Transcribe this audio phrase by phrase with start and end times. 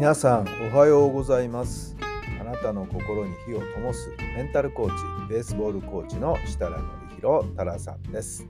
[0.00, 1.94] 皆さんおはようございます。
[2.40, 8.48] あなたの心に火を灯すメンタルコーチベースボールコーチの設楽範弘太良さんです。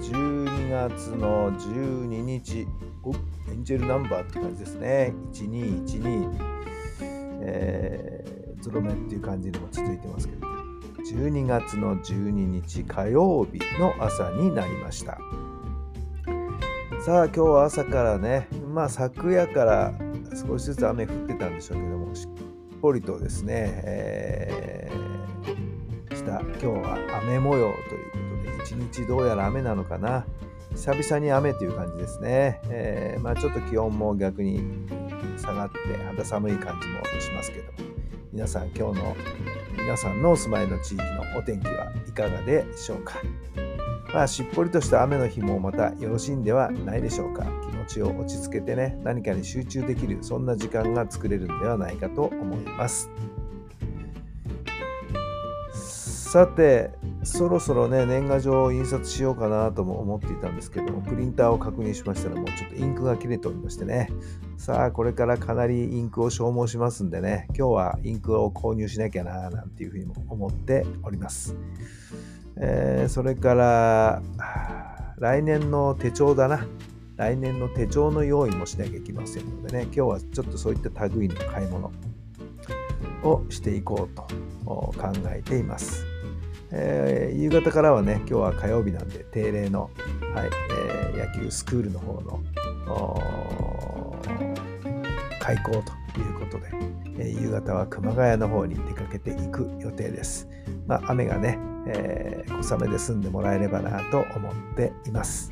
[0.00, 2.66] 12月の12日。
[3.48, 5.14] エンジェルナンバーって感じですね。
[5.32, 6.28] 1212
[7.40, 10.44] えー、ゾロ目っていう感じでも続いてますけど。
[11.08, 15.20] 12月の12日火曜日の朝になりました。
[17.06, 22.30] さあ今日は朝からねまあ昨夜から少しずつ雨降ってたんでしょうけどもしっ
[22.80, 30.26] ぽりとですね、えー、した今日は雨模様ということで一日どうやら雨なのかな。
[30.74, 34.60] 久々に雨という感じですね、えー、まあ、ちょっと気温も逆に
[35.36, 37.72] 下がって肌寒い感じもしますけど
[38.32, 39.16] 皆さん今日の
[39.76, 43.20] 皆さんのお住まいの地域のお天気はいかがでしょうか。
[44.12, 47.44] まあ、しっぽりとした雨の日もまたよろしいんではないでしょうか。
[47.70, 53.10] 気持ちを落ち着けてね、何かに集中できる、そんな時間が作れるんではないかと思います。
[56.30, 56.90] さて、
[57.22, 64.10] そろそろね、年賀状を印刷しようかなとも思っていたんですけども、プリンターを確認しましたら、もうちょっとインクが切れておりましてね、
[64.58, 71.56] さあ、これからかなりインクを消耗しますんでね、今日はインクを購入しなきゃな、なんていうふうにも思っております。
[72.60, 74.22] えー、それから
[75.18, 76.66] 来年の手帳だな。
[77.16, 79.82] 来年の手帳の用意もしなきゃいけませんのでね。
[79.84, 81.90] 今日はちょっとそういった類の買い物
[83.22, 84.22] をしていこうと
[84.64, 86.04] 考えています、
[86.70, 89.90] えー、夕方からはね今日は火曜日なんで定例の、
[90.34, 92.40] はいえー、野球スクールの方の
[95.40, 95.82] 開校という
[96.38, 96.68] ことで、
[97.18, 100.46] えー、夕方は熊谷の方に出かけていく予定です。
[100.86, 105.50] まあ、雨がね、えー、小雨で済んでもらえればなと思っています。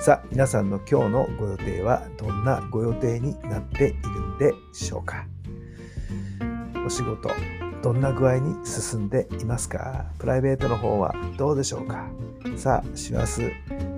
[0.00, 5.26] さあ、皆さんの今日のご予定はどんなご予定になっているんでしょうか？
[6.84, 7.30] お仕事、
[7.82, 10.06] どんな具合に進んでいますか？
[10.18, 12.08] プライベートの方はどうでしょうか？
[12.56, 13.42] さあ、師走、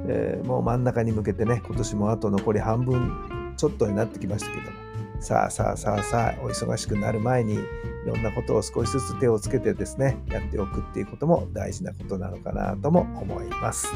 [0.07, 4.79] えー、もう真ん中に向けてね、今年もあと残り半分ちょっとになってきましたけども、
[5.21, 7.59] さあさあさあさあお忙しくなる前に
[8.05, 13.89] いろんなことを少しずつ手をつけてですねやっておくっていうことも大事なことなのかなとも思います。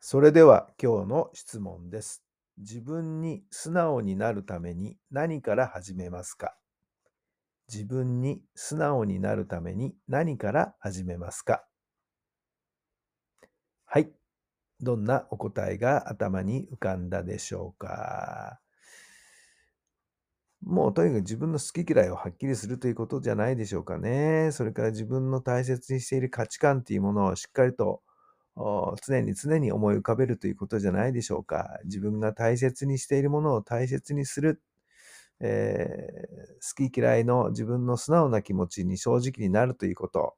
[0.00, 2.24] それでは今日の質問です。
[2.56, 6.56] 自分に素直になるために何から始めますか？
[7.70, 11.62] 自分に素直になるために何から始めますか？
[13.84, 14.10] はい。
[14.80, 18.60] どんなお答えが頭に浮かんだでしょうか？
[20.62, 24.50] もうとにかく自分の好き嫌いをはっきりするということじゃないでしょうかね。
[24.52, 28.02] それから自分の大切にしている価値観というものをしっかりと
[29.06, 31.78] 常に常に思い浮かべるということじゃないでしょうか。
[31.84, 34.60] 自分が大切にしているものを大切にする。
[35.40, 40.34] えー、好き嫌いの自分の素直な気持ちに正直になるということ。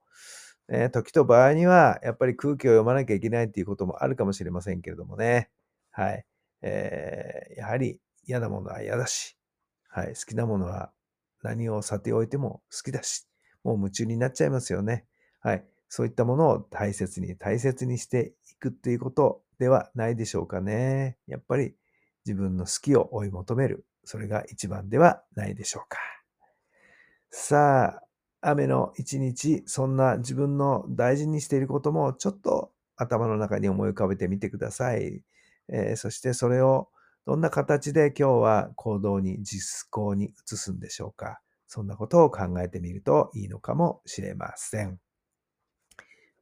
[0.73, 5.51] え、時と場合には、やっぱり空気を読まなきゃいけないということもあるかもしれませんけれどもね。
[5.91, 6.25] はい。
[6.63, 9.37] えー、やはり嫌なものは嫌だし、
[9.89, 10.15] はい。
[10.15, 10.93] 好きなものは
[11.43, 13.27] 何をさておいても好きだし、
[13.65, 15.07] もう夢中になっちゃいますよね。
[15.41, 15.65] はい。
[15.89, 21.17] そういったものを大切に大切にしていくっていうことではないでしょうかね。
[21.27, 21.75] やっぱり
[22.25, 23.85] 自分の好きを追い求める。
[24.05, 25.99] それが一番ではないでしょうか。
[27.31, 28.03] さあ、
[28.43, 35.23] 雨の一日、そんな自分の大事にしていることもちょっと頭の中に思い浮かべてみてください。
[35.69, 36.89] えー、そしてそれを
[37.27, 41.41] どんな形で今日は行動に実行に移すんでしょうか。
[41.67, 44.99] そんなことを考えてみるといいのかもしれません。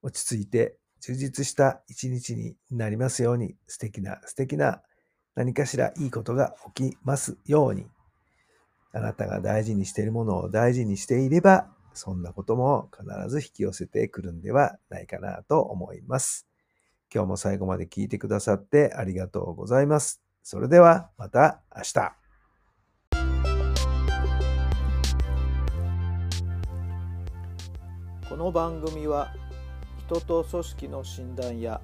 [0.02, 4.82] 落ち着いて充実した一日になりますように素敵な素敵な
[5.34, 7.86] 何かしらいいことが起きますように。
[8.92, 16.46] あなたが大事にしているものを大事にしていれば、そんなことも必ず引き寄せてくるんではないかなと思います。
[17.12, 20.22] 今日も最後まで聞いてくださってありがとうございます。
[20.42, 22.12] それではまた明日。
[28.28, 29.34] この番組は
[30.06, 31.80] 人と組織の診断や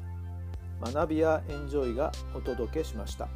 [0.80, 3.28] 学びやエンジョイがお届けしました。